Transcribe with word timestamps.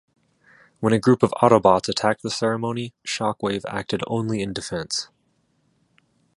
When 0.79 0.93
a 0.93 0.99
group 0.99 1.21
of 1.21 1.29
Autobots 1.43 1.87
attacked 1.87 2.23
the 2.23 2.31
ceremony, 2.31 2.95
Shockwave 3.05 3.63
acted 3.67 4.01
only 4.07 4.41
in 4.41 4.51
defense. 4.51 5.09